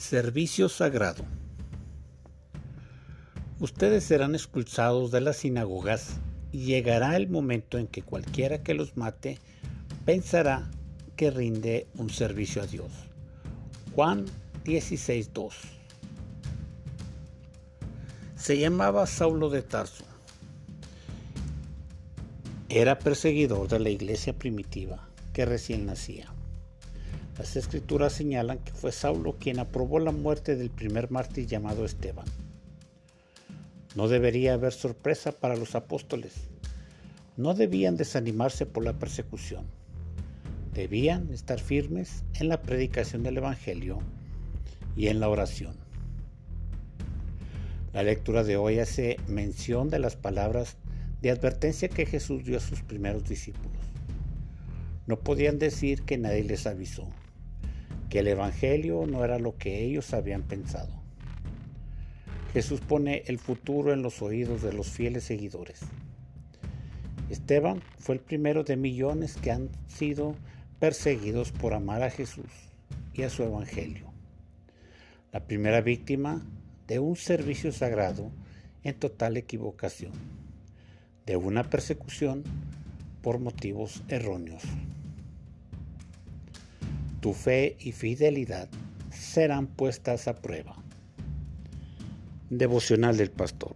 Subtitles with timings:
[0.00, 1.26] Servicio sagrado.
[3.60, 6.16] Ustedes serán expulsados de las sinagogas
[6.52, 9.38] y llegará el momento en que cualquiera que los mate
[10.06, 10.70] pensará
[11.16, 12.90] que rinde un servicio a Dios.
[13.94, 14.24] Juan
[14.64, 15.52] 16.2
[18.36, 20.04] Se llamaba Saulo de Tarso.
[22.70, 26.32] Era perseguidor de la iglesia primitiva que recién nacía.
[27.40, 32.26] Las escrituras señalan que fue Saulo quien aprobó la muerte del primer mártir llamado Esteban.
[33.94, 36.34] No debería haber sorpresa para los apóstoles.
[37.38, 39.64] No debían desanimarse por la persecución.
[40.74, 44.00] Debían estar firmes en la predicación del Evangelio
[44.94, 45.76] y en la oración.
[47.94, 50.76] La lectura de hoy hace mención de las palabras
[51.22, 53.80] de advertencia que Jesús dio a sus primeros discípulos.
[55.06, 57.08] No podían decir que nadie les avisó
[58.10, 60.92] que el Evangelio no era lo que ellos habían pensado.
[62.52, 65.80] Jesús pone el futuro en los oídos de los fieles seguidores.
[67.30, 70.34] Esteban fue el primero de millones que han sido
[70.80, 72.50] perseguidos por amar a Jesús
[73.14, 74.12] y a su Evangelio.
[75.30, 76.44] La primera víctima
[76.88, 78.32] de un servicio sagrado
[78.82, 80.12] en total equivocación,
[81.26, 82.42] de una persecución
[83.22, 84.64] por motivos erróneos
[87.20, 88.68] tu fe y fidelidad
[89.10, 90.76] serán puestas a prueba.
[92.48, 93.74] Devocional del Pastor.